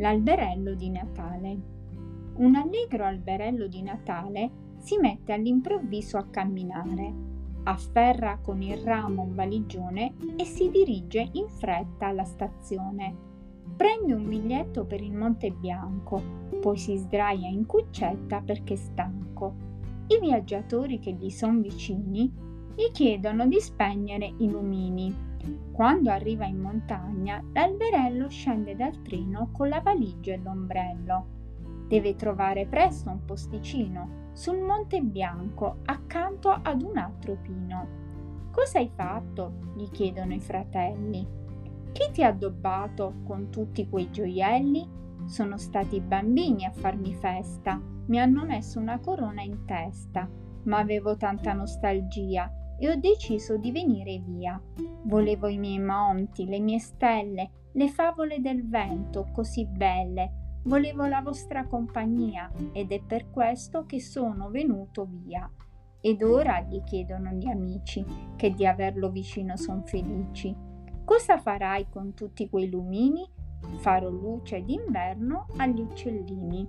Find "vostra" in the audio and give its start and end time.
61.20-61.66